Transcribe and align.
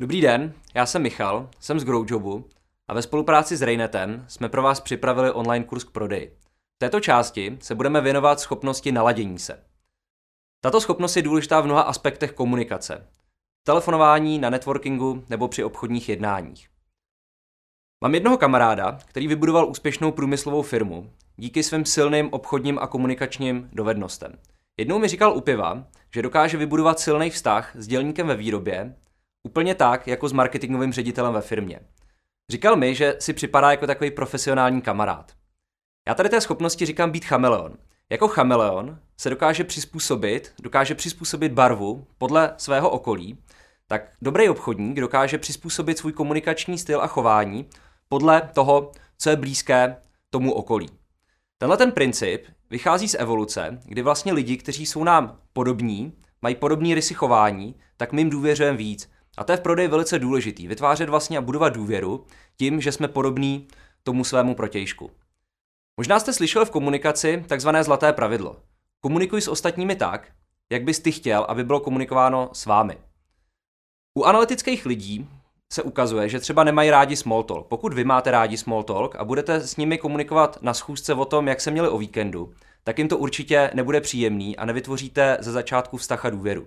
Dobrý 0.00 0.20
den, 0.20 0.54
já 0.74 0.86
jsem 0.86 1.02
Michal, 1.02 1.50
jsem 1.60 1.80
z 1.80 1.84
Growjobu 1.84 2.48
a 2.88 2.94
ve 2.94 3.02
spolupráci 3.02 3.56
s 3.56 3.62
Rainetem 3.62 4.24
jsme 4.28 4.48
pro 4.48 4.62
vás 4.62 4.80
připravili 4.80 5.30
online 5.30 5.64
kurz 5.64 5.84
k 5.84 5.90
prodeji. 5.90 6.36
V 6.74 6.78
této 6.78 7.00
části 7.00 7.58
se 7.60 7.74
budeme 7.74 8.00
věnovat 8.00 8.40
schopnosti 8.40 8.92
naladění 8.92 9.38
se. 9.38 9.64
Tato 10.60 10.80
schopnost 10.80 11.16
je 11.16 11.22
důležitá 11.22 11.60
v 11.60 11.64
mnoha 11.64 11.82
aspektech 11.82 12.32
komunikace. 12.32 13.08
Telefonování, 13.66 14.38
na 14.38 14.50
networkingu 14.50 15.24
nebo 15.28 15.48
při 15.48 15.64
obchodních 15.64 16.08
jednáních. 16.08 16.68
Mám 18.04 18.14
jednoho 18.14 18.38
kamaráda, 18.38 18.98
který 19.06 19.28
vybudoval 19.28 19.68
úspěšnou 19.68 20.12
průmyslovou 20.12 20.62
firmu 20.62 21.12
díky 21.36 21.62
svým 21.62 21.84
silným 21.84 22.28
obchodním 22.32 22.78
a 22.78 22.86
komunikačním 22.86 23.70
dovednostem. 23.72 24.38
Jednou 24.78 24.98
mi 24.98 25.08
říkal 25.08 25.36
u 25.36 25.40
piva, 25.40 25.84
že 26.14 26.22
dokáže 26.22 26.56
vybudovat 26.56 27.00
silný 27.00 27.30
vztah 27.30 27.76
s 27.76 27.86
dělníkem 27.86 28.26
ve 28.26 28.36
výrobě 28.36 28.96
Úplně 29.46 29.74
tak, 29.74 30.06
jako 30.06 30.28
s 30.28 30.32
marketingovým 30.32 30.92
ředitelem 30.92 31.34
ve 31.34 31.40
firmě. 31.40 31.80
Říkal 32.50 32.76
mi, 32.76 32.94
že 32.94 33.16
si 33.18 33.32
připadá 33.32 33.70
jako 33.70 33.86
takový 33.86 34.10
profesionální 34.10 34.82
kamarád. 34.82 35.32
Já 36.08 36.14
tady 36.14 36.28
té 36.28 36.40
schopnosti 36.40 36.86
říkám 36.86 37.10
být 37.10 37.24
chameleon. 37.24 37.76
Jako 38.10 38.28
chameleon 38.28 38.98
se 39.16 39.30
dokáže 39.30 39.64
přizpůsobit, 39.64 40.52
dokáže 40.62 40.94
přizpůsobit 40.94 41.52
barvu 41.52 42.06
podle 42.18 42.54
svého 42.56 42.90
okolí, 42.90 43.38
tak 43.86 44.12
dobrý 44.22 44.48
obchodník 44.48 45.00
dokáže 45.00 45.38
přizpůsobit 45.38 45.98
svůj 45.98 46.12
komunikační 46.12 46.78
styl 46.78 47.02
a 47.02 47.06
chování 47.06 47.66
podle 48.08 48.50
toho, 48.54 48.92
co 49.18 49.30
je 49.30 49.36
blízké 49.36 49.96
tomu 50.30 50.52
okolí. 50.52 50.88
Tenhle 51.58 51.76
ten 51.76 51.92
princip 51.92 52.46
vychází 52.70 53.08
z 53.08 53.16
evoluce, 53.18 53.78
kdy 53.84 54.02
vlastně 54.02 54.32
lidi, 54.32 54.56
kteří 54.56 54.86
jsou 54.86 55.04
nám 55.04 55.38
podobní, 55.52 56.12
mají 56.42 56.54
podobný 56.54 56.94
rysy 56.94 57.14
chování, 57.14 57.74
tak 57.96 58.12
my 58.12 58.20
jim 58.20 58.30
důvěřujeme 58.30 58.76
víc. 58.76 59.15
A 59.36 59.44
to 59.44 59.52
je 59.52 59.56
v 59.56 59.60
prodeji 59.60 59.88
velice 59.88 60.18
důležitý. 60.18 60.68
Vytvářet 60.68 61.08
vlastně 61.08 61.38
a 61.38 61.40
budovat 61.40 61.68
důvěru 61.68 62.26
tím, 62.56 62.80
že 62.80 62.92
jsme 62.92 63.08
podobní 63.08 63.68
tomu 64.02 64.24
svému 64.24 64.54
protějšku. 64.54 65.10
Možná 65.96 66.20
jste 66.20 66.32
slyšeli 66.32 66.64
v 66.64 66.70
komunikaci 66.70 67.44
takzvané 67.46 67.84
zlaté 67.84 68.12
pravidlo. 68.12 68.56
Komunikuj 69.00 69.40
s 69.40 69.48
ostatními 69.48 69.96
tak, 69.96 70.28
jak 70.70 70.84
bys 70.84 71.00
ty 71.00 71.12
chtěl, 71.12 71.46
aby 71.48 71.64
bylo 71.64 71.80
komunikováno 71.80 72.50
s 72.52 72.66
vámi. 72.66 72.98
U 74.18 74.24
analytických 74.24 74.86
lidí 74.86 75.28
se 75.72 75.82
ukazuje, 75.82 76.28
že 76.28 76.40
třeba 76.40 76.64
nemají 76.64 76.90
rádi 76.90 77.16
small 77.16 77.42
talk. 77.42 77.66
Pokud 77.66 77.94
vy 77.94 78.04
máte 78.04 78.30
rádi 78.30 78.56
small 78.56 78.82
talk 78.82 79.16
a 79.16 79.24
budete 79.24 79.60
s 79.60 79.76
nimi 79.76 79.98
komunikovat 79.98 80.58
na 80.62 80.74
schůzce 80.74 81.14
o 81.14 81.24
tom, 81.24 81.48
jak 81.48 81.60
se 81.60 81.70
měli 81.70 81.88
o 81.88 81.98
víkendu, 81.98 82.54
tak 82.84 82.98
jim 82.98 83.08
to 83.08 83.18
určitě 83.18 83.70
nebude 83.74 84.00
příjemný 84.00 84.56
a 84.56 84.64
nevytvoříte 84.64 85.38
ze 85.40 85.52
začátku 85.52 85.96
vztah 85.96 86.24
a 86.24 86.30
důvěru. 86.30 86.66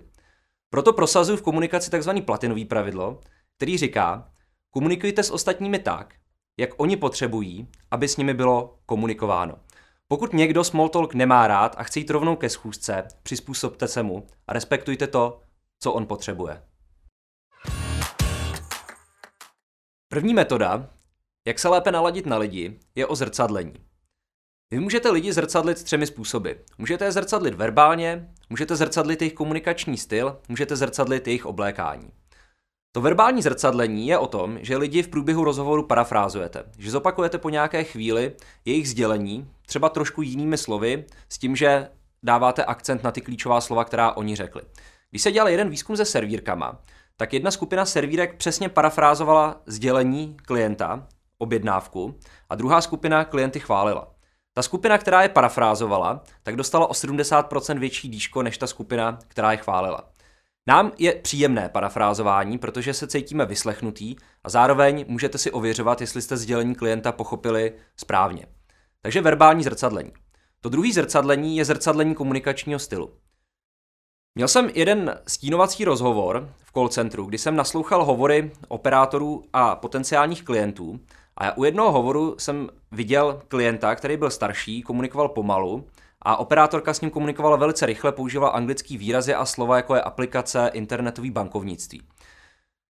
Proto 0.72 0.92
prosazuju 0.92 1.38
v 1.38 1.42
komunikaci 1.42 1.90
tzv. 1.90 2.10
platinový 2.24 2.64
pravidlo, 2.64 3.20
který 3.56 3.78
říká, 3.78 4.32
komunikujte 4.70 5.22
s 5.22 5.30
ostatními 5.30 5.78
tak, 5.78 6.14
jak 6.60 6.70
oni 6.76 6.96
potřebují, 6.96 7.68
aby 7.90 8.08
s 8.08 8.16
nimi 8.16 8.34
bylo 8.34 8.78
komunikováno. 8.86 9.54
Pokud 10.08 10.32
někdo 10.32 10.64
small 10.64 10.88
talk 10.88 11.14
nemá 11.14 11.46
rád 11.46 11.74
a 11.78 11.82
chce 11.82 11.98
jít 11.98 12.10
rovnou 12.10 12.36
ke 12.36 12.48
schůzce, 12.48 13.08
přizpůsobte 13.22 13.88
se 13.88 14.02
mu 14.02 14.26
a 14.46 14.52
respektujte 14.52 15.06
to, 15.06 15.40
co 15.78 15.92
on 15.92 16.06
potřebuje. 16.06 16.62
První 20.08 20.34
metoda, 20.34 20.90
jak 21.46 21.58
se 21.58 21.68
lépe 21.68 21.92
naladit 21.92 22.26
na 22.26 22.38
lidi, 22.38 22.80
je 22.94 23.06
o 23.06 23.16
zrcadlení. 23.16 23.74
Vy 24.70 24.80
můžete 24.80 25.10
lidi 25.10 25.32
zrcadlit 25.32 25.82
třemi 25.82 26.06
způsoby. 26.06 26.50
Můžete 26.78 27.04
je 27.04 27.12
zrcadlit 27.12 27.54
verbálně, 27.54 28.34
můžete 28.50 28.76
zrcadlit 28.76 29.22
jejich 29.22 29.34
komunikační 29.34 29.96
styl, 29.96 30.36
můžete 30.48 30.76
zrcadlit 30.76 31.26
jejich 31.26 31.46
oblékání. 31.46 32.10
To 32.92 33.00
verbální 33.00 33.42
zrcadlení 33.42 34.08
je 34.08 34.18
o 34.18 34.26
tom, 34.26 34.58
že 34.60 34.76
lidi 34.76 35.02
v 35.02 35.08
průběhu 35.08 35.44
rozhovoru 35.44 35.86
parafrázujete, 35.86 36.64
že 36.78 36.90
zopakujete 36.90 37.38
po 37.38 37.50
nějaké 37.50 37.84
chvíli 37.84 38.32
jejich 38.64 38.88
sdělení, 38.88 39.50
třeba 39.66 39.88
trošku 39.88 40.22
jinými 40.22 40.58
slovy, 40.58 41.04
s 41.28 41.38
tím, 41.38 41.56
že 41.56 41.88
dáváte 42.22 42.64
akcent 42.64 43.02
na 43.02 43.10
ty 43.10 43.20
klíčová 43.20 43.60
slova, 43.60 43.84
která 43.84 44.12
oni 44.12 44.36
řekli. 44.36 44.62
Když 45.10 45.22
se 45.22 45.32
dělal 45.32 45.48
jeden 45.48 45.70
výzkum 45.70 45.96
se 45.96 46.04
servírkama, 46.04 46.80
tak 47.16 47.32
jedna 47.32 47.50
skupina 47.50 47.84
servírek 47.86 48.36
přesně 48.36 48.68
parafrázovala 48.68 49.60
sdělení 49.66 50.36
klienta, 50.44 51.06
objednávku, 51.38 52.14
a 52.50 52.54
druhá 52.54 52.80
skupina 52.80 53.24
klienty 53.24 53.60
chválila. 53.60 54.14
Ta 54.54 54.62
skupina, 54.62 54.98
která 54.98 55.22
je 55.22 55.28
parafrázovala, 55.28 56.24
tak 56.42 56.56
dostala 56.56 56.86
o 56.86 56.92
70% 56.92 57.78
větší 57.78 58.08
díško 58.08 58.42
než 58.42 58.58
ta 58.58 58.66
skupina, 58.66 59.18
která 59.28 59.52
je 59.52 59.58
chválila. 59.58 60.10
Nám 60.66 60.92
je 60.98 61.14
příjemné 61.14 61.68
parafrázování, 61.68 62.58
protože 62.58 62.94
se 62.94 63.06
cítíme 63.06 63.46
vyslechnutý 63.46 64.16
a 64.44 64.48
zároveň 64.50 65.04
můžete 65.08 65.38
si 65.38 65.50
ověřovat, 65.50 66.00
jestli 66.00 66.22
jste 66.22 66.36
sdělení 66.36 66.74
klienta 66.74 67.12
pochopili 67.12 67.72
správně. 67.96 68.46
Takže 69.02 69.20
verbální 69.20 69.64
zrcadlení. 69.64 70.12
To 70.60 70.68
druhé 70.68 70.92
zrcadlení 70.92 71.56
je 71.56 71.64
zrcadlení 71.64 72.14
komunikačního 72.14 72.78
stylu. 72.78 73.10
Měl 74.34 74.48
jsem 74.48 74.70
jeden 74.74 75.20
stínovací 75.26 75.84
rozhovor 75.84 76.54
v 76.64 76.72
call 76.72 76.88
centru, 76.88 77.24
kdy 77.24 77.38
jsem 77.38 77.56
naslouchal 77.56 78.04
hovory 78.04 78.52
operátorů 78.68 79.44
a 79.52 79.76
potenciálních 79.76 80.44
klientů 80.44 81.00
a 81.40 81.56
u 81.56 81.64
jednoho 81.64 81.92
hovoru 81.92 82.34
jsem 82.38 82.68
viděl 82.92 83.42
klienta, 83.48 83.94
který 83.94 84.16
byl 84.16 84.30
starší, 84.30 84.82
komunikoval 84.82 85.28
pomalu 85.28 85.86
a 86.22 86.36
operátorka 86.36 86.94
s 86.94 87.00
ním 87.00 87.10
komunikovala 87.10 87.56
velice 87.56 87.86
rychle, 87.86 88.12
používala 88.12 88.50
anglický 88.50 88.98
výrazy 88.98 89.34
a 89.34 89.44
slova 89.44 89.76
jako 89.76 89.94
je 89.94 90.02
aplikace, 90.02 90.70
internetový 90.72 91.30
bankovnictví. 91.30 92.02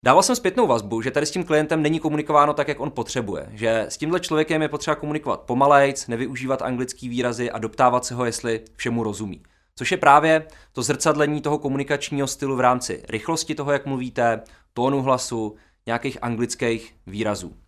Dával 0.05 0.23
jsem 0.23 0.37
zpětnou 0.37 0.67
vazbu, 0.67 1.03
že 1.03 1.11
tady 1.11 1.27
s 1.27 1.31
tím 1.31 1.45
klientem 1.45 1.83
není 1.83 2.01
komunikováno 2.01 2.55
tak, 2.55 2.69
jak 2.69 2.81
on 2.81 2.91
potřebuje, 2.91 3.47
že 3.53 3.87
s 3.89 3.97
tímhle 3.97 4.21
člověkem 4.21 4.63
je 4.63 4.69
potřeba 4.69 4.95
komunikovat 4.95 5.41
pomalejc, 5.41 6.09
nevyužívat 6.09 6.63
anglický 6.63 7.09
výrazy 7.09 7.51
a 7.51 7.59
doptávat 7.59 8.05
se 8.05 8.15
ho, 8.15 8.25
jestli 8.25 8.61
všemu 8.77 9.03
rozumí. 9.03 9.43
Což 9.77 9.91
je 9.91 9.97
právě 9.97 10.47
to 10.73 10.83
zrcadlení 10.83 11.41
toho 11.41 11.59
komunikačního 11.59 12.27
stylu 12.27 12.57
v 12.57 12.61
rámci 12.61 13.03
rychlosti 13.09 13.55
toho, 13.55 13.73
jak 13.73 13.87
mluvíte, 13.87 14.43
tónu 14.73 15.03
hlasu, 15.03 15.57
nějakých 15.87 16.19
anglických 16.23 16.95
výrazů. 17.07 17.62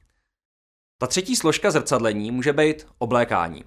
Ta 0.98 1.06
třetí 1.06 1.36
složka 1.36 1.70
zrcadlení 1.70 2.30
může 2.30 2.52
být 2.52 2.86
oblékání. 2.98 3.64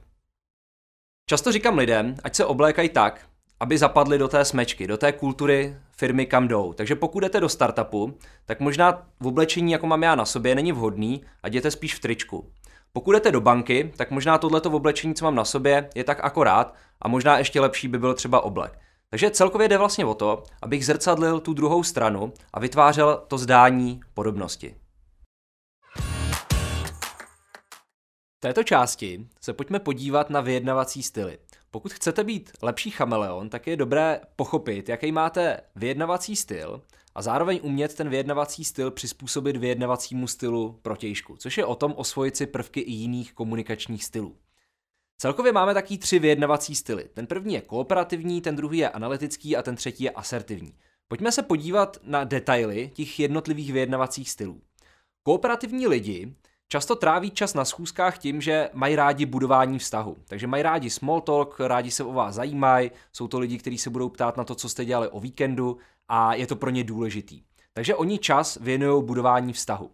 Často 1.30 1.52
říkám 1.52 1.78
lidem, 1.78 2.16
ať 2.24 2.36
se 2.36 2.46
oblékají 2.46 2.90
tak, 2.90 3.28
aby 3.60 3.78
zapadli 3.78 4.18
do 4.18 4.28
té 4.28 4.46
smečky, 4.46 4.88
do 4.88 4.98
té 4.98 5.12
kultury 5.12 5.78
firmy, 5.92 6.26
kam 6.26 6.48
jdou. 6.48 6.74
Takže 6.74 6.96
pokud 6.96 7.20
jdete 7.20 7.40
do 7.40 7.50
startupu, 7.50 8.18
tak 8.46 8.60
možná 8.60 9.08
v 9.20 9.28
oblečení, 9.28 9.72
jako 9.72 9.88
mám 9.88 10.04
já 10.04 10.16
na 10.16 10.26
sobě, 10.26 10.56
není 10.56 10.72
vhodný 10.72 11.24
a 11.44 11.48
jděte 11.48 11.72
spíš 11.72 11.96
v 11.96 12.00
tričku. 12.00 12.52
Pokud 12.94 13.12
jdete 13.12 13.32
do 13.32 13.42
banky, 13.42 13.94
tak 13.98 14.12
možná 14.12 14.38
tohleto 14.38 14.72
oblečení, 14.72 15.16
co 15.16 15.26
mám 15.26 15.36
na 15.36 15.46
sobě, 15.46 15.90
je 15.96 16.04
tak 16.04 16.20
akorát 16.24 16.76
a 17.02 17.08
možná 17.08 17.38
ještě 17.38 17.62
lepší 17.62 17.88
by 17.88 18.00
byl 18.00 18.14
třeba 18.14 18.42
oblek. 18.42 18.80
Takže 19.10 19.32
celkově 19.32 19.68
jde 19.68 19.78
vlastně 19.78 20.06
o 20.06 20.14
to, 20.14 20.44
abych 20.62 20.86
zrcadlil 20.86 21.40
tu 21.40 21.54
druhou 21.54 21.84
stranu 21.84 22.34
a 22.54 22.60
vytvářel 22.60 23.24
to 23.28 23.38
zdání 23.38 24.00
podobnosti. 24.14 24.76
V 28.38 28.40
této 28.40 28.64
části 28.64 29.28
se 29.42 29.54
pojďme 29.54 29.80
podívat 29.80 30.30
na 30.30 30.42
vyjednavací 30.42 31.04
styly. 31.04 31.38
Pokud 31.72 31.94
chcete 31.94 32.24
být 32.24 32.52
lepší 32.62 32.92
chameleon, 32.92 33.50
tak 33.50 33.68
je 33.68 33.76
dobré 33.76 34.22
pochopit, 34.36 34.90
jaký 34.90 35.12
máte 35.12 35.62
vyjednavací 35.76 36.36
styl 36.36 36.82
a 37.16 37.22
zároveň 37.22 37.60
umět 37.64 37.96
ten 37.96 38.10
vyjednavací 38.10 38.64
styl 38.64 38.92
přizpůsobit 38.92 39.58
vyjednavacímu 39.58 40.28
stylu 40.28 40.80
protějšku, 40.82 41.38
což 41.38 41.58
je 41.58 41.66
o 41.66 41.76
tom 41.76 41.94
osvojit 41.98 42.38
si 42.38 42.48
prvky 42.48 42.80
i 42.80 42.92
jiných 42.92 43.34
komunikačních 43.34 44.04
stylů. 44.04 44.36
Celkově 45.18 45.52
máme 45.52 45.74
taky 45.74 45.98
tři 45.98 46.20
vyjednavací 46.20 46.76
styly. 46.76 47.10
Ten 47.14 47.28
první 47.28 47.54
je 47.54 47.62
kooperativní, 47.62 48.42
ten 48.42 48.56
druhý 48.56 48.78
je 48.78 48.90
analytický 48.90 49.58
a 49.58 49.62
ten 49.62 49.76
třetí 49.76 50.04
je 50.04 50.12
asertivní. 50.12 50.74
Pojďme 51.08 51.32
se 51.32 51.44
podívat 51.44 51.98
na 52.04 52.24
detaily 52.24 52.92
těch 52.94 53.20
jednotlivých 53.20 53.74
vyjednavacích 53.74 54.30
stylů. 54.30 54.62
Kooperativní 55.24 55.88
lidi 55.88 56.36
Často 56.70 56.96
tráví 56.96 57.32
čas 57.32 57.54
na 57.54 57.66
schůzkách 57.66 58.18
tím, 58.18 58.42
že 58.42 58.70
mají 58.74 58.96
rádi 58.96 59.26
budování 59.26 59.80
vztahu. 59.80 60.18
Takže 60.28 60.48
mají 60.48 60.64
rádi 60.64 60.90
small 60.90 61.22
talk, 61.22 61.60
rádi 61.60 61.92
se 61.92 62.04
o 62.04 62.14
vás 62.14 62.36
zajímají, 62.36 62.92
jsou 63.14 63.28
to 63.28 63.40
lidi, 63.40 63.58
kteří 63.58 63.78
se 63.78 63.90
budou 63.90 64.10
ptát 64.10 64.38
na 64.38 64.44
to, 64.44 64.56
co 64.56 64.70
jste 64.70 64.86
dělali 64.86 65.08
o 65.08 65.20
víkendu 65.20 65.78
a 66.08 66.34
je 66.34 66.48
to 66.48 66.56
pro 66.56 66.70
ně 66.70 66.84
důležitý. 66.84 67.42
Takže 67.74 67.96
oni 67.96 68.20
čas 68.20 68.58
věnují 68.62 69.04
budování 69.04 69.54
vztahu. 69.54 69.92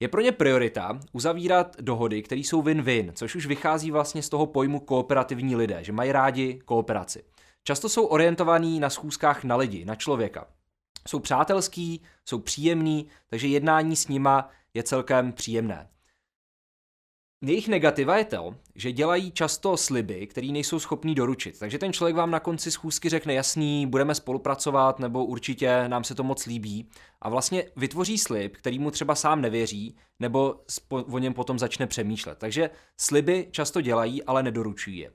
Je 0.00 0.08
pro 0.08 0.20
ně 0.20 0.32
priorita 0.32 0.98
uzavírat 1.12 1.76
dohody, 1.80 2.22
které 2.22 2.40
jsou 2.40 2.62
win-win, 2.62 3.12
což 3.14 3.34
už 3.34 3.46
vychází 3.46 3.90
vlastně 3.90 4.22
z 4.22 4.28
toho 4.28 4.46
pojmu 4.46 4.80
kooperativní 4.80 5.56
lidé, 5.56 5.84
že 5.84 5.92
mají 5.92 6.12
rádi 6.12 6.60
kooperaci. 6.64 7.24
Často 7.64 7.88
jsou 7.88 8.06
orientovaní 8.06 8.80
na 8.80 8.90
schůzkách 8.90 9.44
na 9.44 9.56
lidi, 9.56 9.84
na 9.84 9.94
člověka. 9.94 10.46
Jsou 11.08 11.18
přátelský, 11.18 12.02
jsou 12.24 12.38
příjemní, 12.38 13.06
takže 13.30 13.48
jednání 13.48 13.96
s 13.96 14.08
nima 14.08 14.50
je 14.74 14.82
celkem 14.82 15.32
příjemné. 15.32 15.88
Jejich 17.46 17.68
negativa 17.68 18.16
je 18.16 18.24
to, 18.24 18.54
že 18.74 18.92
dělají 18.92 19.30
často 19.30 19.76
sliby, 19.76 20.26
které 20.26 20.46
nejsou 20.46 20.78
schopní 20.78 21.14
doručit. 21.14 21.58
Takže 21.58 21.78
ten 21.78 21.92
člověk 21.92 22.16
vám 22.16 22.30
na 22.30 22.40
konci 22.40 22.70
schůzky 22.70 23.08
řekne 23.08 23.34
jasný, 23.34 23.86
budeme 23.86 24.14
spolupracovat, 24.14 24.98
nebo 24.98 25.24
určitě 25.24 25.88
nám 25.88 26.04
se 26.04 26.14
to 26.14 26.22
moc 26.22 26.46
líbí. 26.46 26.88
A 27.22 27.28
vlastně 27.28 27.64
vytvoří 27.76 28.18
slib, 28.18 28.56
který 28.56 28.78
mu 28.78 28.90
třeba 28.90 29.14
sám 29.14 29.40
nevěří, 29.40 29.96
nebo 30.20 30.60
o 30.90 31.18
něm 31.18 31.34
potom 31.34 31.58
začne 31.58 31.86
přemýšlet. 31.86 32.38
Takže 32.38 32.70
sliby 33.00 33.48
často 33.50 33.80
dělají, 33.80 34.22
ale 34.22 34.42
nedoručují 34.42 34.98
je. 34.98 35.10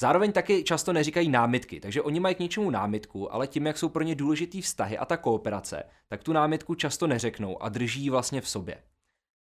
Zároveň 0.00 0.32
taky 0.32 0.64
často 0.64 0.92
neříkají 0.92 1.28
námitky, 1.28 1.80
takže 1.80 2.02
oni 2.02 2.20
mají 2.20 2.34
k 2.34 2.40
něčemu 2.40 2.70
námitku, 2.70 3.34
ale 3.34 3.46
tím, 3.46 3.66
jak 3.66 3.78
jsou 3.78 3.88
pro 3.88 4.02
ně 4.02 4.14
důležitý 4.14 4.60
vztahy 4.60 4.98
a 4.98 5.04
ta 5.04 5.16
kooperace, 5.16 5.82
tak 6.08 6.22
tu 6.22 6.32
námitku 6.32 6.74
často 6.74 7.06
neřeknou 7.06 7.62
a 7.62 7.68
drží 7.68 8.10
vlastně 8.10 8.40
v 8.40 8.48
sobě. 8.48 8.82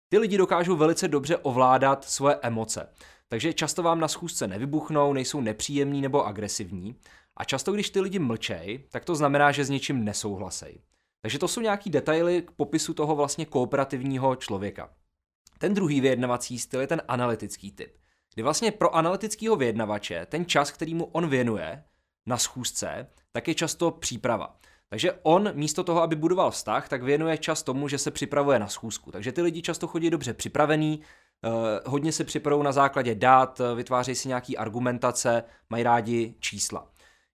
Ty 0.09 0.17
lidi 0.17 0.37
dokážou 0.37 0.75
velice 0.75 1.07
dobře 1.07 1.37
ovládat 1.37 2.05
svoje 2.05 2.35
emoce, 2.41 2.93
takže 3.27 3.53
často 3.53 3.83
vám 3.83 3.99
na 3.99 4.07
schůzce 4.07 4.47
nevybuchnou, 4.47 5.13
nejsou 5.13 5.41
nepříjemní 5.41 6.01
nebo 6.01 6.25
agresivní 6.25 6.95
a 7.37 7.43
často, 7.43 7.71
když 7.71 7.89
ty 7.89 8.01
lidi 8.01 8.19
mlčej, 8.19 8.83
tak 8.89 9.05
to 9.05 9.15
znamená, 9.15 9.51
že 9.51 9.65
s 9.65 9.69
něčím 9.69 10.03
nesouhlasej. 10.03 10.81
Takže 11.21 11.39
to 11.39 11.47
jsou 11.47 11.61
nějaký 11.61 11.89
detaily 11.89 12.41
k 12.41 12.51
popisu 12.51 12.93
toho 12.93 13.15
vlastně 13.15 13.45
kooperativního 13.45 14.35
člověka. 14.35 14.89
Ten 15.57 15.73
druhý 15.73 16.01
vyjednavací 16.01 16.59
styl 16.59 16.81
je 16.81 16.87
ten 16.87 17.01
analytický 17.07 17.71
typ, 17.71 17.97
kdy 18.33 18.43
vlastně 18.43 18.71
pro 18.71 18.95
analytického 18.95 19.55
vyjednavače 19.55 20.25
ten 20.25 20.45
čas, 20.45 20.71
který 20.71 20.95
mu 20.95 21.05
on 21.05 21.29
věnuje 21.29 21.83
na 22.25 22.37
schůzce, 22.37 23.07
tak 23.31 23.47
je 23.47 23.55
často 23.55 23.91
příprava. 23.91 24.59
Takže 24.89 25.11
on 25.23 25.51
místo 25.53 25.83
toho, 25.83 26.01
aby 26.01 26.15
budoval 26.15 26.51
vztah, 26.51 26.89
tak 26.89 27.03
věnuje 27.03 27.37
čas 27.37 27.63
tomu, 27.63 27.87
že 27.87 27.97
se 27.97 28.11
připravuje 28.11 28.59
na 28.59 28.67
schůzku. 28.67 29.11
Takže 29.11 29.31
ty 29.31 29.41
lidi 29.41 29.61
často 29.61 29.87
chodí 29.87 30.09
dobře 30.09 30.33
připravený, 30.33 31.01
eh, 31.43 31.49
hodně 31.85 32.11
se 32.11 32.23
připravují 32.23 32.65
na 32.65 32.71
základě 32.71 33.15
dát, 33.15 33.59
eh, 33.59 33.75
vytvářejí 33.75 34.15
si 34.15 34.27
nějaký 34.27 34.57
argumentace, 34.57 35.43
mají 35.69 35.83
rádi 35.83 36.35
čísla. 36.39 36.87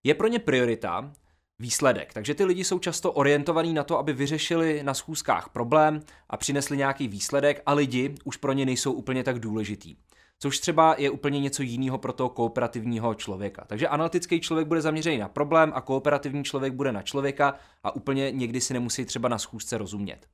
Je 0.04 0.14
pro 0.14 0.28
ně 0.28 0.40
priorita 0.40 1.12
výsledek, 1.60 2.14
takže 2.14 2.36
ty 2.36 2.46
lidi 2.46 2.64
jsou 2.64 2.80
často 2.80 3.12
orientovaní 3.12 3.74
na 3.74 3.84
to, 3.84 3.98
aby 4.00 4.14
vyřešili 4.14 4.84
na 4.84 4.94
schůzkách 4.94 5.50
problém 5.50 6.02
a 6.30 6.38
přinesli 6.38 6.78
nějaký 6.78 7.08
výsledek 7.08 7.62
a 7.66 7.74
lidi 7.74 8.16
už 8.24 8.38
pro 8.38 8.54
ně 8.54 8.66
nejsou 8.66 8.92
úplně 8.92 9.24
tak 9.24 9.40
důležitý 9.40 9.96
což 10.40 10.60
třeba 10.60 10.96
je 10.98 11.10
úplně 11.10 11.40
něco 11.40 11.64
jiného 11.64 11.98
pro 11.98 12.14
toho 12.14 12.30
kooperativního 12.30 13.14
člověka. 13.14 13.66
Takže 13.68 13.88
analytický 13.88 14.42
člověk 14.42 14.68
bude 14.68 14.82
zaměřený 14.82 15.18
na 15.18 15.28
problém 15.28 15.72
a 15.76 15.82
kooperativní 15.82 16.44
člověk 16.44 16.74
bude 16.74 16.92
na 16.92 17.02
člověka 17.02 17.56
a 17.84 17.96
úplně 17.96 18.32
někdy 18.32 18.62
si 18.62 18.74
nemusí 18.74 19.06
třeba 19.06 19.30
na 19.30 19.38
schůzce 19.38 19.78
rozumět. 19.78 20.28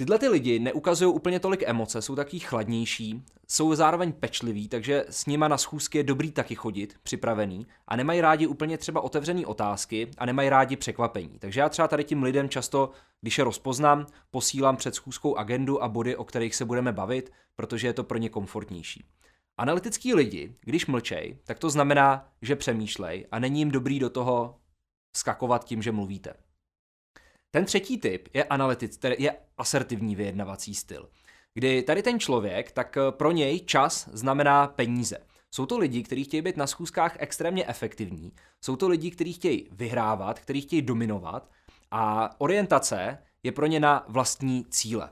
Tyhle 0.00 0.18
ty 0.18 0.28
lidi 0.28 0.58
neukazují 0.58 1.14
úplně 1.14 1.40
tolik 1.40 1.62
emoce, 1.66 2.02
jsou 2.02 2.16
taky 2.16 2.38
chladnější, 2.38 3.24
jsou 3.48 3.74
zároveň 3.74 4.12
pečliví, 4.12 4.68
takže 4.68 5.04
s 5.10 5.26
nima 5.26 5.48
na 5.48 5.58
schůzky 5.58 5.98
je 5.98 6.04
dobrý 6.04 6.32
taky 6.32 6.54
chodit, 6.54 6.94
připravený, 7.02 7.66
a 7.88 7.96
nemají 7.96 8.20
rádi 8.20 8.46
úplně 8.46 8.78
třeba 8.78 9.00
otevřené 9.00 9.46
otázky 9.46 10.10
a 10.18 10.26
nemají 10.26 10.48
rádi 10.48 10.76
překvapení. 10.76 11.38
Takže 11.38 11.60
já 11.60 11.68
třeba 11.68 11.88
tady 11.88 12.04
tím 12.04 12.22
lidem 12.22 12.48
často, 12.48 12.90
když 13.20 13.38
je 13.38 13.44
rozpoznám, 13.44 14.06
posílám 14.30 14.76
před 14.76 14.94
schůzkou 14.94 15.36
agendu 15.36 15.82
a 15.82 15.88
body, 15.88 16.16
o 16.16 16.24
kterých 16.24 16.54
se 16.54 16.64
budeme 16.64 16.92
bavit, 16.92 17.32
protože 17.56 17.86
je 17.86 17.92
to 17.92 18.04
pro 18.04 18.18
ně 18.18 18.28
komfortnější. 18.28 19.04
Analytický 19.56 20.14
lidi, 20.14 20.56
když 20.60 20.86
mlčej, 20.86 21.38
tak 21.44 21.58
to 21.58 21.70
znamená, 21.70 22.28
že 22.42 22.56
přemýšlej 22.56 23.26
a 23.32 23.38
není 23.38 23.60
jim 23.60 23.70
dobrý 23.70 23.98
do 23.98 24.10
toho 24.10 24.56
skakovat 25.16 25.64
tím, 25.64 25.82
že 25.82 25.92
mluvíte. 25.92 26.34
Ten 27.50 27.64
třetí 27.64 27.98
typ 27.98 28.28
je 28.34 28.44
analytic, 28.44 29.00
je 29.18 29.36
asertivní 29.58 30.16
vyjednavací 30.16 30.74
styl. 30.74 31.08
Kdy 31.54 31.82
tady 31.82 32.02
ten 32.02 32.20
člověk, 32.20 32.72
tak 32.72 32.96
eh, 32.96 33.00
pro 33.10 33.32
něj 33.32 33.60
čas 33.60 34.08
znamená 34.12 34.66
peníze. 34.66 35.18
Jsou 35.50 35.66
to 35.66 35.78
lidi, 35.78 36.02
kteří 36.02 36.24
chtějí 36.24 36.42
být 36.42 36.56
na 36.56 36.66
schůzkách 36.66 37.16
extrémně 37.18 37.66
efektivní, 37.66 38.32
jsou 38.60 38.76
to 38.76 38.88
lidi, 38.88 39.10
kteří 39.10 39.32
chtějí 39.32 39.68
vyhrávat, 39.72 40.38
kteří 40.38 40.60
chtějí 40.60 40.82
dominovat 40.82 41.50
a 41.90 42.30
orientace 42.40 43.18
je 43.42 43.52
pro 43.52 43.66
ně 43.66 43.80
na 43.80 44.04
vlastní 44.08 44.64
cíle. 44.70 45.10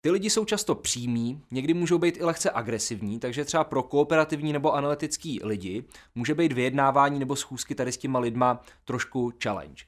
Ty 0.00 0.10
lidi 0.10 0.30
jsou 0.30 0.44
často 0.44 0.74
přímí, 0.74 1.42
někdy 1.50 1.74
můžou 1.74 1.98
být 1.98 2.16
i 2.16 2.24
lehce 2.24 2.50
agresivní, 2.50 3.18
takže 3.18 3.44
třeba 3.44 3.64
pro 3.64 3.82
kooperativní 3.82 4.52
nebo 4.52 4.74
analytický 4.74 5.40
lidi 5.42 5.84
může 6.14 6.34
být 6.34 6.52
vyjednávání 6.52 7.18
nebo 7.18 7.36
schůzky 7.36 7.74
tady 7.74 7.92
s 7.92 7.98
těma 7.98 8.18
lidma 8.18 8.60
trošku 8.84 9.32
challenge. 9.42 9.84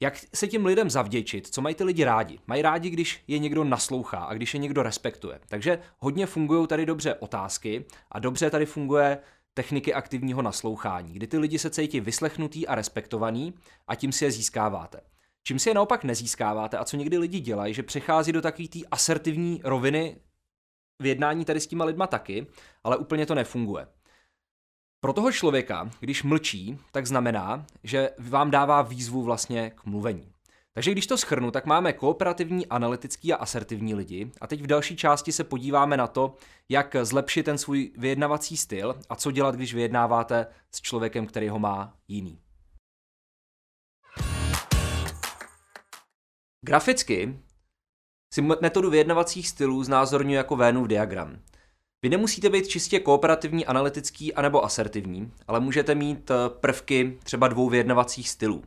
Jak 0.00 0.14
se 0.34 0.46
těm 0.48 0.66
lidem 0.66 0.90
zavděčit? 0.90 1.46
Co 1.46 1.60
mají 1.60 1.74
ty 1.74 1.84
lidi 1.84 2.04
rádi? 2.04 2.38
Mají 2.46 2.62
rádi, 2.62 2.90
když 2.90 3.24
je 3.26 3.38
někdo 3.38 3.64
naslouchá 3.64 4.18
a 4.18 4.34
když 4.34 4.54
je 4.54 4.60
někdo 4.60 4.82
respektuje. 4.82 5.40
Takže 5.48 5.78
hodně 5.98 6.26
fungují 6.26 6.66
tady 6.66 6.86
dobře 6.86 7.14
otázky 7.14 7.84
a 8.10 8.18
dobře 8.18 8.50
tady 8.50 8.66
funguje 8.66 9.18
techniky 9.54 9.94
aktivního 9.94 10.42
naslouchání, 10.42 11.12
kdy 11.12 11.26
ty 11.26 11.38
lidi 11.38 11.58
se 11.58 11.70
cítí 11.70 12.00
vyslechnutý 12.00 12.66
a 12.66 12.74
respektovaný 12.74 13.54
a 13.88 13.94
tím 13.94 14.12
si 14.12 14.24
je 14.24 14.30
získáváte. 14.30 15.00
Čím 15.42 15.58
si 15.58 15.70
je 15.70 15.74
naopak 15.74 16.04
nezískáváte 16.04 16.78
a 16.78 16.84
co 16.84 16.96
někdy 16.96 17.18
lidi 17.18 17.40
dělají, 17.40 17.74
že 17.74 17.82
přechází 17.82 18.32
do 18.32 18.42
takové 18.42 18.68
té 18.68 18.78
asertivní 18.90 19.60
roviny 19.64 20.16
v 21.02 21.06
jednání 21.06 21.44
tady 21.44 21.60
s 21.60 21.66
těma 21.66 21.84
lidma 21.84 22.06
taky, 22.06 22.46
ale 22.84 22.96
úplně 22.96 23.26
to 23.26 23.34
nefunguje. 23.34 23.86
Pro 25.02 25.12
toho 25.12 25.32
člověka, 25.32 25.90
když 26.00 26.22
mlčí, 26.22 26.78
tak 26.92 27.06
znamená, 27.06 27.66
že 27.84 28.10
vám 28.18 28.50
dává 28.50 28.82
výzvu 28.82 29.22
vlastně 29.22 29.70
k 29.70 29.84
mluvení. 29.84 30.32
Takže 30.74 30.90
když 30.92 31.06
to 31.06 31.18
schrnu, 31.18 31.50
tak 31.50 31.66
máme 31.66 31.92
kooperativní, 31.92 32.66
analytický 32.66 33.32
a 33.32 33.36
asertivní 33.36 33.94
lidi 33.94 34.32
a 34.40 34.46
teď 34.46 34.62
v 34.62 34.66
další 34.66 34.96
části 34.96 35.32
se 35.32 35.44
podíváme 35.44 35.96
na 35.96 36.06
to, 36.06 36.36
jak 36.68 36.96
zlepšit 37.02 37.42
ten 37.42 37.58
svůj 37.58 37.92
vyjednavací 37.96 38.56
styl 38.56 38.94
a 39.08 39.16
co 39.16 39.30
dělat, 39.30 39.54
když 39.54 39.74
vyjednáváte 39.74 40.46
s 40.70 40.80
člověkem, 40.80 41.26
který 41.26 41.48
ho 41.48 41.58
má 41.58 41.94
jiný. 42.08 42.38
Graficky 46.66 47.40
si 48.34 48.42
metodu 48.42 48.90
vyjednavacích 48.90 49.48
stylů 49.48 49.84
znázorňuje 49.84 50.36
jako 50.36 50.56
Vénův 50.56 50.88
diagram. 50.88 51.38
Vy 52.02 52.08
nemusíte 52.08 52.48
být 52.48 52.68
čistě 52.68 53.00
kooperativní, 53.00 53.66
analytický 53.66 54.34
anebo 54.34 54.64
asertivní, 54.64 55.32
ale 55.48 55.60
můžete 55.60 55.94
mít 55.94 56.30
eh, 56.30 56.34
prvky 56.60 57.18
třeba 57.22 57.48
dvou 57.48 57.68
vyjednavacích 57.68 58.28
stylů. 58.28 58.62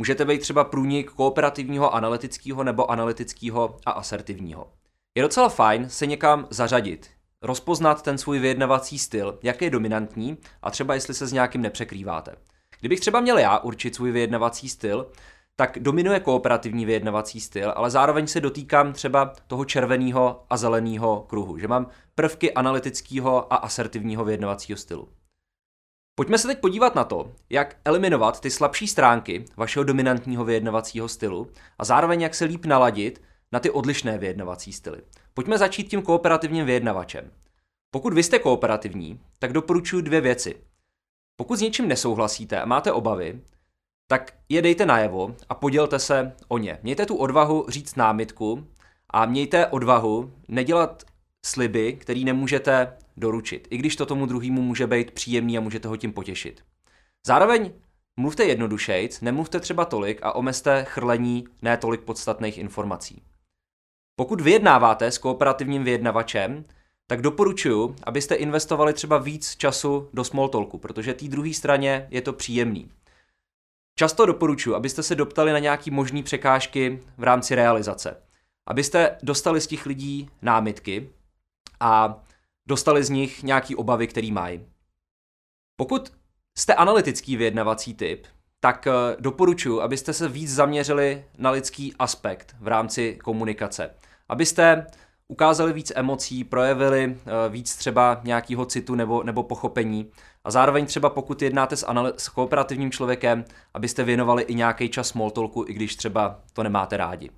Můžete 0.00 0.24
být 0.24 0.40
třeba 0.40 0.64
průnik 0.64 1.10
kooperativního, 1.10 1.94
analytického 1.94 2.64
nebo 2.64 2.90
analytického 2.90 3.76
a 3.86 3.90
asertivního. 3.90 4.72
Je 5.16 5.22
docela 5.22 5.48
fajn 5.48 5.88
se 5.88 6.06
někam 6.06 6.46
zařadit, 6.50 7.10
rozpoznat 7.42 8.02
ten 8.02 8.18
svůj 8.18 8.38
vyjednavací 8.38 8.98
styl, 8.98 9.38
jak 9.42 9.62
je 9.62 9.70
dominantní 9.70 10.38
a 10.62 10.70
třeba 10.70 10.94
jestli 10.94 11.14
se 11.14 11.26
s 11.26 11.32
nějakým 11.32 11.62
nepřekrýváte. 11.62 12.36
Kdybych 12.80 13.00
třeba 13.00 13.20
měl 13.20 13.38
já 13.38 13.58
určit 13.58 13.94
svůj 13.94 14.12
vyjednavací 14.12 14.68
styl, 14.68 15.10
tak 15.56 15.78
dominuje 15.78 16.20
kooperativní 16.20 16.84
vyjednavací 16.84 17.40
styl, 17.40 17.72
ale 17.76 17.90
zároveň 17.90 18.26
se 18.26 18.40
dotýkám 18.40 18.92
třeba 18.92 19.32
toho 19.46 19.64
červeného 19.64 20.44
a 20.50 20.56
zeleného 20.56 21.24
kruhu, 21.28 21.58
že 21.58 21.68
mám 21.68 21.86
prvky 22.14 22.54
analytického 22.54 23.52
a 23.52 23.56
asertivního 23.56 24.24
vyjednavacího 24.24 24.76
stylu. 24.76 25.08
Pojďme 26.14 26.38
se 26.38 26.48
teď 26.48 26.60
podívat 26.60 26.94
na 26.94 27.04
to, 27.04 27.32
jak 27.50 27.76
eliminovat 27.84 28.40
ty 28.40 28.50
slabší 28.50 28.88
stránky 28.88 29.44
vašeho 29.56 29.84
dominantního 29.84 30.44
vyjednavacího 30.44 31.08
stylu 31.08 31.50
a 31.78 31.84
zároveň 31.84 32.20
jak 32.20 32.34
se 32.34 32.44
líp 32.44 32.64
naladit 32.64 33.22
na 33.52 33.60
ty 33.60 33.70
odlišné 33.70 34.18
vyjednavací 34.18 34.72
styly. 34.72 35.02
Pojďme 35.34 35.58
začít 35.58 35.84
tím 35.88 36.02
kooperativním 36.02 36.66
vyjednavačem. 36.66 37.30
Pokud 37.90 38.14
vy 38.14 38.22
jste 38.22 38.38
kooperativní, 38.38 39.20
tak 39.38 39.52
doporučuji 39.52 40.00
dvě 40.00 40.20
věci. 40.20 40.54
Pokud 41.36 41.56
s 41.56 41.60
něčím 41.60 41.88
nesouhlasíte 41.88 42.60
a 42.60 42.66
máte 42.66 42.92
obavy, 42.92 43.40
tak 44.10 44.32
je 44.48 44.62
dejte 44.62 44.86
najevo 44.86 45.36
a 45.48 45.54
podělte 45.54 45.98
se 45.98 46.32
o 46.48 46.58
ně. 46.58 46.78
Mějte 46.82 47.06
tu 47.06 47.16
odvahu 47.16 47.66
říct 47.68 47.96
námitku 47.96 48.66
a 49.10 49.26
mějte 49.26 49.66
odvahu 49.66 50.32
nedělat 50.48 51.02
sliby, 51.46 51.92
který 51.92 52.24
nemůžete 52.24 52.96
doručit, 53.16 53.68
i 53.70 53.76
když 53.76 53.96
to 53.96 54.06
tomu 54.06 54.26
druhému 54.26 54.62
může 54.62 54.86
být 54.86 55.10
příjemný 55.10 55.58
a 55.58 55.60
můžete 55.60 55.88
ho 55.88 55.96
tím 55.96 56.12
potěšit. 56.12 56.62
Zároveň 57.26 57.72
mluvte 58.16 58.44
jednodušejc, 58.44 59.20
nemluvte 59.20 59.60
třeba 59.60 59.84
tolik 59.84 60.20
a 60.22 60.32
omezte 60.32 60.84
chrlení 60.88 61.44
ne 61.62 61.76
tolik 61.76 62.00
podstatných 62.00 62.58
informací. 62.58 63.22
Pokud 64.16 64.40
vyjednáváte 64.40 65.10
s 65.10 65.18
kooperativním 65.18 65.84
vyjednavačem, 65.84 66.64
tak 67.06 67.22
doporučuji, 67.22 67.96
abyste 68.04 68.34
investovali 68.34 68.92
třeba 68.92 69.18
víc 69.18 69.56
času 69.56 70.08
do 70.12 70.24
small 70.24 70.48
talku, 70.48 70.78
protože 70.78 71.14
té 71.14 71.28
druhé 71.28 71.54
straně 71.54 72.06
je 72.10 72.22
to 72.22 72.32
příjemný. 72.32 72.90
Často 74.00 74.26
doporučuji, 74.26 74.74
abyste 74.74 75.02
se 75.02 75.14
doptali 75.14 75.52
na 75.52 75.58
nějaké 75.58 75.90
možné 75.90 76.22
překážky 76.22 77.02
v 77.18 77.22
rámci 77.22 77.54
realizace. 77.54 78.22
Abyste 78.66 79.18
dostali 79.22 79.60
z 79.60 79.66
těch 79.66 79.86
lidí 79.86 80.30
námitky 80.42 81.10
a 81.80 82.22
dostali 82.68 83.04
z 83.04 83.10
nich 83.10 83.42
nějaké 83.42 83.76
obavy, 83.76 84.06
které 84.06 84.32
mají. 84.32 84.66
Pokud 85.76 86.12
jste 86.58 86.74
analytický 86.74 87.36
vyjednavací 87.36 87.94
typ, 87.94 88.26
tak 88.60 88.86
eh, 88.86 88.92
doporučuji, 89.18 89.80
abyste 89.80 90.12
se 90.12 90.28
víc 90.28 90.54
zaměřili 90.54 91.24
na 91.38 91.50
lidský 91.50 91.94
aspekt 91.98 92.56
v 92.60 92.68
rámci 92.68 93.18
komunikace. 93.24 93.94
Abyste 94.28 94.86
ukázali 95.30 95.72
víc 95.72 95.92
emocí, 95.94 96.44
projevili 96.44 97.16
eh, 97.16 97.48
víc 97.48 97.76
třeba 97.76 98.20
nějakého 98.24 98.66
citu 98.66 98.94
nebo, 98.94 99.22
nebo 99.22 99.42
pochopení. 99.42 100.10
A 100.44 100.50
zároveň 100.50 100.86
třeba 100.86 101.10
pokud 101.10 101.42
jednáte 101.42 101.76
s, 101.76 101.86
anal- 101.86 102.12
s 102.16 102.28
kooperativním 102.28 102.90
člověkem, 102.90 103.44
abyste 103.74 104.04
věnovali 104.04 104.42
i 104.42 104.54
nějaký 104.54 104.88
čas 104.88 105.08
small 105.08 105.30
talku, 105.30 105.64
i 105.68 105.74
když 105.74 105.96
třeba 105.96 106.40
to 106.52 106.62
nemáte 106.62 106.96
rádi. 106.96 107.30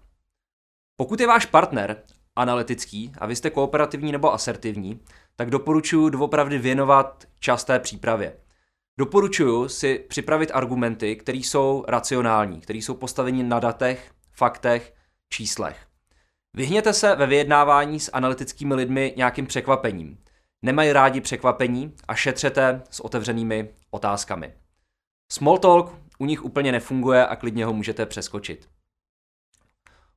Pokud 0.96 1.20
je 1.20 1.26
váš 1.26 1.46
partner 1.46 2.02
analytický 2.36 3.12
a 3.18 3.26
vy 3.26 3.36
jste 3.36 3.50
kooperativní 3.50 4.12
nebo 4.12 4.32
asertivní, 4.32 5.00
tak 5.36 5.50
doporučuji 5.50 6.10
doopravdy 6.10 6.58
věnovat 6.58 7.24
čas 7.40 7.64
té 7.64 7.78
přípravě. 7.78 8.36
Doporučuji 8.98 9.68
si 9.68 9.98
připravit 10.08 10.50
argumenty, 10.54 11.16
které 11.16 11.38
jsou 11.38 11.84
racionální, 11.88 12.60
které 12.60 12.78
jsou 12.78 12.94
postaveni 12.94 13.42
na 13.42 13.60
datech, 13.60 14.10
faktech, 14.32 14.94
číslech. 15.28 15.91
Vyhněte 16.56 16.92
se 16.92 17.16
ve 17.16 17.26
vyjednávání 17.26 18.00
s 18.00 18.10
analytickými 18.12 18.74
lidmi 18.74 19.14
nějakým 19.16 19.46
překvapením. 19.46 20.18
Nemají 20.62 20.92
rádi 20.92 21.20
překvapení 21.20 21.94
a 22.08 22.14
šetřete 22.14 22.82
s 22.90 23.00
otevřenými 23.00 23.68
otázkami. 23.90 24.54
Small 25.32 25.58
talk 25.58 25.94
u 26.18 26.24
nich 26.24 26.44
úplně 26.44 26.72
nefunguje 26.72 27.26
a 27.26 27.36
klidně 27.36 27.64
ho 27.64 27.72
můžete 27.72 28.06
přeskočit. 28.06 28.68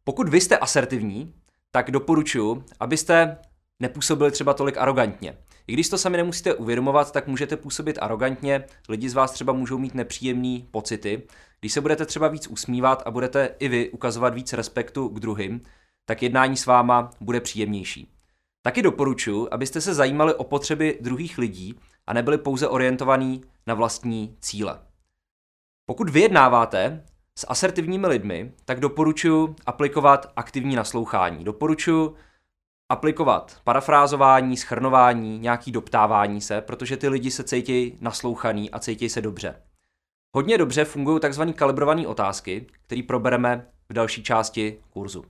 Pokud 0.03 0.29
vy 0.29 0.41
jste 0.41 0.57
asertivní, 0.57 1.33
tak 1.71 1.91
doporučuji, 1.91 2.63
abyste 2.79 3.37
nepůsobili 3.79 4.31
třeba 4.31 4.53
tolik 4.53 4.77
arrogantně. 4.77 5.37
I 5.67 5.73
když 5.73 5.89
to 5.89 5.97
sami 5.97 6.17
nemusíte 6.17 6.53
uvědomovat, 6.53 7.11
tak 7.11 7.27
můžete 7.27 7.57
působit 7.57 7.97
arrogantně, 8.01 8.63
lidi 8.89 9.09
z 9.09 9.13
vás 9.13 9.31
třeba 9.31 9.53
můžou 9.53 9.77
mít 9.77 9.95
nepříjemné 9.95 10.59
pocity. 10.71 11.23
Když 11.59 11.73
se 11.73 11.81
budete 11.81 12.05
třeba 12.05 12.27
víc 12.27 12.47
usmívat 12.47 13.03
a 13.05 13.11
budete 13.11 13.55
i 13.59 13.67
vy 13.67 13.89
ukazovat 13.89 14.33
víc 14.33 14.53
respektu 14.53 15.09
k 15.09 15.19
druhým, 15.19 15.61
tak 16.05 16.23
jednání 16.23 16.57
s 16.57 16.65
váma 16.65 17.11
bude 17.21 17.41
příjemnější. 17.41 18.11
Taky 18.61 18.81
doporučuji, 18.81 19.47
abyste 19.51 19.81
se 19.81 19.93
zajímali 19.93 20.33
o 20.33 20.43
potřeby 20.43 20.97
druhých 21.01 21.37
lidí 21.37 21.79
a 22.07 22.13
nebyli 22.13 22.37
pouze 22.37 22.67
orientovaní 22.67 23.41
na 23.67 23.73
vlastní 23.73 24.37
cíle. 24.41 24.79
Pokud 25.85 26.09
vyjednáváte 26.09 27.05
s 27.39 27.45
asertivními 27.49 28.07
lidmi, 28.07 28.53
tak 28.65 28.79
doporučuji 28.79 29.55
aplikovat 29.65 30.31
aktivní 30.35 30.75
naslouchání. 30.75 31.43
Doporučuji 31.43 32.15
aplikovat 32.89 33.61
parafrázování, 33.63 34.57
schrnování, 34.57 35.39
nějaký 35.39 35.71
doptávání 35.71 36.41
se, 36.41 36.61
protože 36.61 36.97
ty 36.97 37.07
lidi 37.07 37.31
se 37.31 37.43
cítí 37.43 37.97
naslouchaný 38.01 38.71
a 38.71 38.79
cítí 38.79 39.09
se 39.09 39.21
dobře. 39.21 39.61
Hodně 40.35 40.57
dobře 40.57 40.85
fungují 40.85 41.19
tzv. 41.19 41.41
kalibrované 41.55 42.07
otázky, 42.07 42.67
které 42.85 43.03
probereme 43.03 43.67
v 43.89 43.93
další 43.93 44.23
části 44.23 44.79
kurzu. 44.89 45.25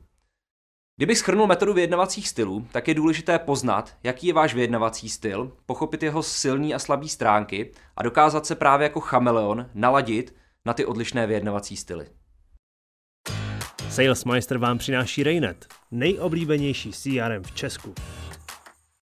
Kdybych 0.97 1.17
schrnul 1.17 1.47
metodu 1.47 1.73
vyjednavacích 1.73 2.29
stylů, 2.29 2.67
tak 2.71 2.87
je 2.87 2.93
důležité 2.93 3.39
poznat, 3.39 3.93
jaký 4.03 4.27
je 4.27 4.33
váš 4.33 4.53
vyjednavací 4.53 5.09
styl, 5.09 5.51
pochopit 5.65 6.03
jeho 6.03 6.23
silný 6.23 6.73
a 6.73 6.79
slabý 6.79 7.09
stránky 7.09 7.71
a 7.95 8.03
dokázat 8.03 8.45
se 8.45 8.55
právě 8.55 8.83
jako 8.83 8.99
chameleon 8.99 9.69
naladit 9.73 10.35
na 10.65 10.73
ty 10.73 10.85
odlišné 10.85 11.27
vyjednavací 11.27 11.77
styly. 11.77 12.07
Salesmeister 13.89 14.57
vám 14.57 14.77
přináší 14.77 15.23
Rainet, 15.23 15.67
nejoblíbenější 15.91 16.91
CRM 16.91 17.43
v 17.43 17.51
Česku. 17.51 17.93